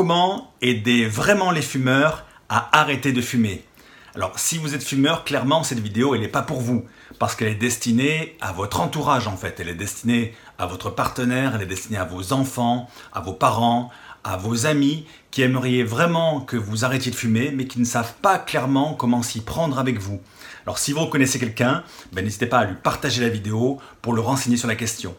[0.00, 3.66] comment aider vraiment les fumeurs à arrêter de fumer
[4.14, 6.86] Alors si vous êtes fumeur, clairement cette vidéo elle n'est pas pour vous
[7.18, 11.54] parce qu'elle est destinée à votre entourage en fait, elle est destinée à votre partenaire,
[11.54, 13.90] elle est destinée à vos enfants, à vos parents,
[14.24, 18.14] à vos amis qui aimeriez vraiment que vous arrêtiez de fumer mais qui ne savent
[18.22, 20.18] pas clairement comment s'y prendre avec vous.
[20.64, 24.22] Alors si vous reconnaissez quelqu'un, ben, n'hésitez pas à lui partager la vidéo pour le
[24.22, 25.14] renseigner sur la question.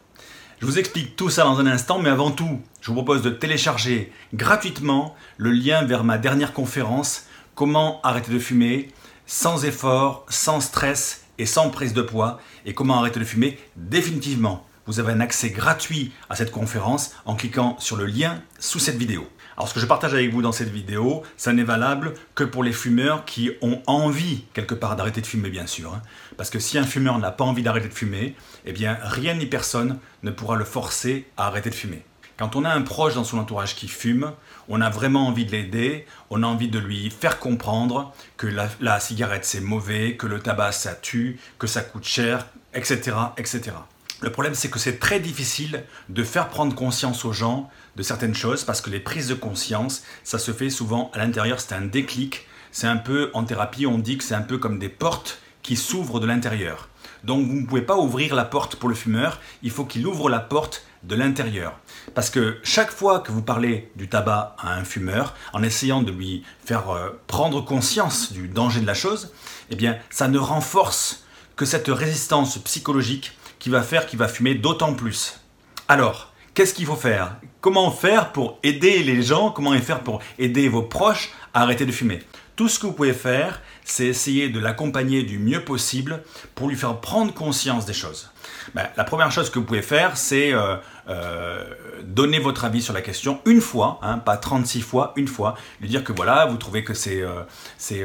[0.62, 3.32] Je vous explique tout ça dans un instant, mais avant tout, je vous propose de
[3.32, 7.26] télécharger gratuitement le lien vers ma dernière conférence
[7.56, 8.92] Comment arrêter de fumer
[9.26, 14.68] sans effort, sans stress et sans prise de poids et comment arrêter de fumer définitivement.
[14.86, 18.98] Vous avez un accès gratuit à cette conférence en cliquant sur le lien sous cette
[18.98, 19.28] vidéo.
[19.62, 22.64] Alors ce que je partage avec vous dans cette vidéo, ça n'est valable que pour
[22.64, 25.94] les fumeurs qui ont envie quelque part d'arrêter de fumer bien sûr.
[25.94, 26.02] Hein.
[26.36, 29.46] Parce que si un fumeur n'a pas envie d'arrêter de fumer, eh bien rien ni
[29.46, 32.04] personne ne pourra le forcer à arrêter de fumer.
[32.38, 34.32] Quand on a un proche dans son entourage qui fume,
[34.68, 38.68] on a vraiment envie de l'aider, on a envie de lui faire comprendre que la,
[38.80, 43.16] la cigarette c'est mauvais, que le tabac ça tue, que ça coûte cher, etc.
[43.38, 43.74] etc.
[44.22, 48.36] Le problème, c'est que c'est très difficile de faire prendre conscience aux gens de certaines
[48.36, 51.82] choses parce que les prises de conscience, ça se fait souvent à l'intérieur, c'est un
[51.82, 52.46] déclic.
[52.72, 55.76] C'est un peu, en thérapie, on dit que c'est un peu comme des portes qui
[55.76, 56.88] s'ouvrent de l'intérieur.
[57.24, 60.30] Donc vous ne pouvez pas ouvrir la porte pour le fumeur, il faut qu'il ouvre
[60.30, 61.80] la porte de l'intérieur.
[62.14, 66.12] Parce que chaque fois que vous parlez du tabac à un fumeur, en essayant de
[66.12, 69.34] lui faire euh, prendre conscience du danger de la chose,
[69.72, 71.24] eh bien ça ne renforce
[71.56, 75.40] que cette résistance psychologique qui va faire qu'il va fumer d'autant plus.
[75.88, 77.36] Alors, qu'est-ce qu'il faut faire?
[77.62, 79.52] Comment faire pour aider les gens?
[79.52, 82.24] Comment faire pour aider vos proches à arrêter de fumer?
[82.56, 86.24] Tout ce que vous pouvez faire, c'est essayer de l'accompagner du mieux possible
[86.56, 88.32] pour lui faire prendre conscience des choses.
[88.74, 90.78] Ben, la première chose que vous pouvez faire, c'est euh,
[91.12, 91.64] euh,
[92.04, 95.88] donner votre avis sur la question une fois, hein, pas 36 fois, une fois, lui
[95.88, 97.44] dire que voilà, vous trouvez que c'est, euh,
[97.78, 98.04] c'est,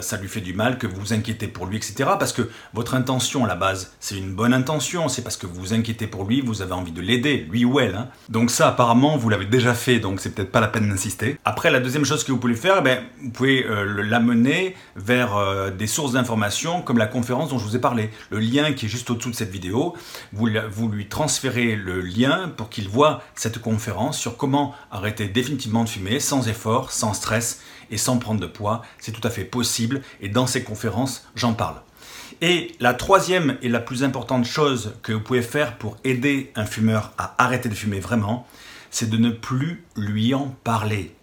[0.00, 2.10] ça lui fait du mal, que vous vous inquiétez pour lui, etc.
[2.18, 5.60] Parce que votre intention à la base, c'est une bonne intention, c'est parce que vous
[5.60, 7.94] vous inquiétez pour lui, vous avez envie de l'aider, lui ou elle.
[7.94, 8.08] Hein.
[8.28, 11.38] Donc ça, apparemment, vous l'avez déjà fait, donc c'est peut-être pas la peine d'insister.
[11.44, 13.66] Après, la deuxième chose que vous pouvez faire, ben, vous pouvez
[14.02, 18.10] l'amener vers des sources d'informations comme la conférence dont je vous ai parlé.
[18.30, 19.94] Le lien qui est juste au-dessous de cette vidéo,
[20.32, 25.88] vous, lui transférez le lien pour qu'il voit cette conférence sur comment arrêter définitivement de
[25.88, 27.60] fumer sans effort, sans stress
[27.90, 28.82] et sans prendre de poids.
[28.98, 31.76] C'est tout à fait possible et dans ces conférences, j'en parle.
[32.40, 36.66] Et la troisième et la plus importante chose que vous pouvez faire pour aider un
[36.66, 38.46] fumeur à arrêter de fumer vraiment,
[38.90, 41.14] c'est de ne plus lui en parler.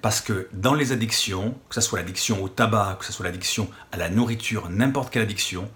[0.00, 3.68] Parce que dans les addictions, que ce soit l'addiction au tabac, que ce soit l'addiction
[3.92, 5.70] à la nourriture, n'importe quelle addiction,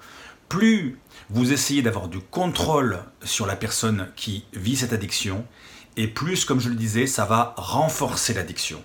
[0.49, 0.99] plus
[1.31, 5.45] vous essayez d'avoir du contrôle sur la personne qui vit cette addiction,
[5.97, 8.83] et plus, comme je le disais, ça va renforcer l'addiction.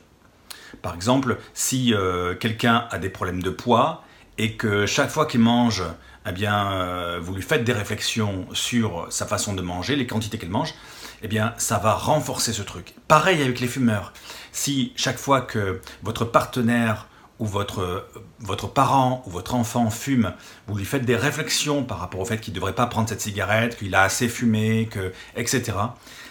[0.82, 4.04] Par exemple, si euh, quelqu'un a des problèmes de poids
[4.38, 5.84] et que chaque fois qu'il mange,
[6.26, 10.38] eh bien, euh, vous lui faites des réflexions sur sa façon de manger, les quantités
[10.38, 10.74] qu'elle mange,
[11.22, 12.96] eh bien, ça va renforcer ce truc.
[13.08, 14.14] Pareil avec les fumeurs.
[14.54, 17.08] Si chaque fois que votre partenaire
[17.41, 18.07] ou votre,
[18.40, 20.31] votre parent ou votre enfant fume,
[20.68, 23.19] vous lui faites des réflexions par rapport au fait qu'il ne devrait pas prendre cette
[23.19, 25.74] cigarette, qu'il a assez fumé, que, etc.,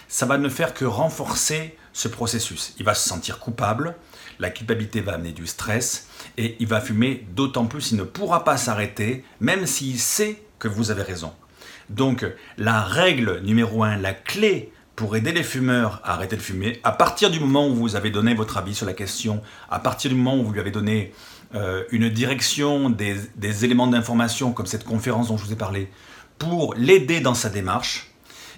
[0.07, 2.73] ça va ne faire que renforcer ce processus.
[2.79, 3.95] Il va se sentir coupable,
[4.39, 6.07] la culpabilité va amener du stress,
[6.37, 10.69] et il va fumer d'autant plus, il ne pourra pas s'arrêter, même s'il sait que
[10.69, 11.33] vous avez raison.
[11.89, 12.25] Donc
[12.57, 16.91] la règle numéro un, la clé pour aider les fumeurs à arrêter de fumer, à
[16.91, 19.41] partir du moment où vous avez donné votre avis sur la question,
[19.71, 21.11] à partir du moment où vous lui avez donné
[21.55, 25.89] euh, une direction, des, éléments d'information comme cette conférence dont je vous ai parlé,
[26.37, 28.11] pour l'aider dans sa démarche,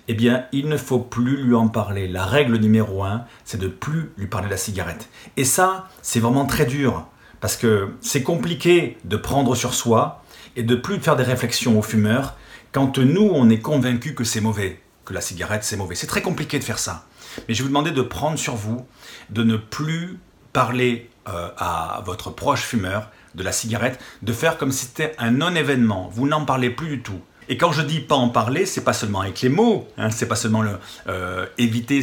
[0.10, 2.10] eh bien, il ne faut plus lui en parler.
[2.10, 5.08] La règle numéro un, c'est de plus lui parler de la cigarette.
[5.38, 7.08] Et ça, c'est vraiment très dur,
[7.40, 10.22] parce que c'est compliqué de prendre sur soi
[10.58, 12.36] et de plus faire des réflexions aux fumeurs
[12.74, 15.96] quand nous, on est convaincu que c'est mauvais que la cigarette c'est mauvais.
[15.96, 17.06] C'est très compliqué de faire ça.
[17.48, 18.86] Mais je vais vous demander de prendre sur vous,
[19.30, 20.20] de ne plus
[20.52, 25.32] parler euh, à votre proche fumeur de la cigarette, de faire comme si c'était un
[25.32, 26.10] non-événement.
[26.14, 27.20] Vous n'en parlez plus du tout.
[27.50, 30.28] Et quand je dis pas en parler, c'est pas seulement avec les mots, hein, c'est
[30.28, 30.78] pas seulement le,
[31.08, 32.02] euh, éviter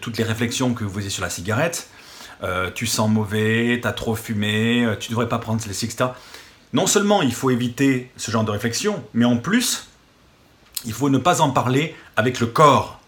[0.00, 1.88] toutes les réflexions que vous faisiez sur la cigarette.
[2.42, 6.10] Euh, tu sens mauvais, tu as trop fumé, tu devrais pas prendre les etc.
[6.72, 9.89] Non seulement il faut éviter ce genre de réflexion, mais en plus,
[10.84, 13.00] il faut ne pas en parler avec le corps.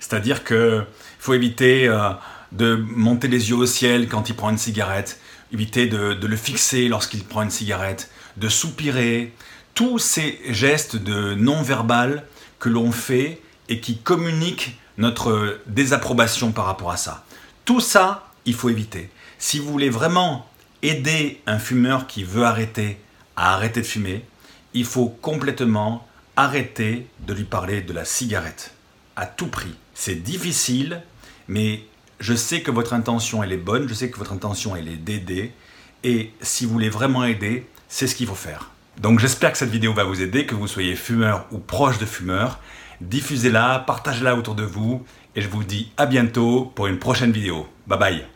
[0.00, 0.86] C'est-à-dire qu'il
[1.18, 2.10] faut éviter euh,
[2.52, 5.20] de monter les yeux au ciel quand il prend une cigarette,
[5.52, 9.32] éviter de, le fixer lorsqu'il prend une cigarette, de soupirer.
[9.74, 12.24] Tous ces gestes de non-verbal
[12.60, 17.24] que l'on fait et qui communiquent notre désapprobation par rapport à ça.
[17.64, 19.10] Tout ça, il faut éviter.
[19.38, 20.48] Si vous voulez vraiment
[20.82, 23.00] aider un fumeur qui veut arrêter
[23.36, 24.24] à arrêter de fumer,
[24.74, 26.06] il faut complètement
[26.36, 28.74] arrêter de lui parler de la cigarette.
[29.16, 29.74] À tout prix.
[29.94, 31.02] C'est difficile,
[31.48, 31.84] mais
[32.20, 34.96] je sais que votre intention elle est bonne, je sais que votre intention elle est
[34.96, 35.52] d'aider.
[36.02, 38.70] Et si vous voulez vraiment aider, c'est ce qu'il faut faire.
[39.00, 42.06] Donc j'espère que cette vidéo va vous aider, que vous soyez fumeur ou proche de
[42.06, 42.60] fumeur.
[43.00, 45.04] Diffusez-la, partagez-la autour de vous
[45.34, 47.66] et je vous dis à bientôt pour une prochaine vidéo.
[47.86, 48.33] Bye bye